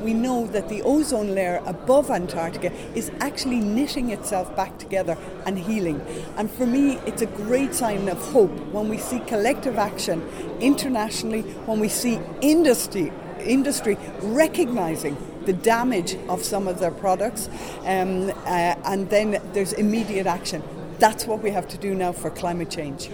[0.00, 5.58] we know that the ozone layer above Antarctica is actually knitting itself back together and
[5.58, 6.00] healing.
[6.36, 10.22] And for me, it's a great sign of hope when we see collective action
[10.60, 15.16] internationally, when we see industry industry recognizing
[15.46, 17.48] the damage of some of their products,
[17.80, 20.62] um, uh, and then there's immediate action.
[20.98, 23.08] That's what we have to do now for climate change.